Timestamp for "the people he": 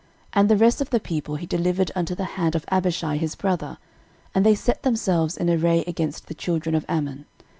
0.89-1.45